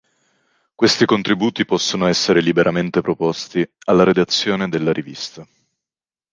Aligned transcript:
Questi 0.73 1.05
contributi 1.05 1.63
possono 1.63 2.07
essere 2.07 2.41
liberamente 2.41 3.01
proposti 3.01 3.63
alla 3.85 4.03
redazione 4.03 4.67
della 4.67 4.91
rivista. 4.91 5.47